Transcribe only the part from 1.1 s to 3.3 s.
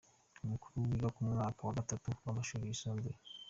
mu mwaka wa gatatu w’amashuri yisumbuye.